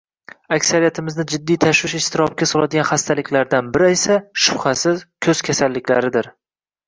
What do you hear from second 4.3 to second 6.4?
shubhasiz, ko‘z kasalliklardir